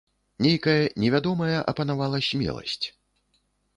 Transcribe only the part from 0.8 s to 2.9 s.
невядомая апанавала смеласць.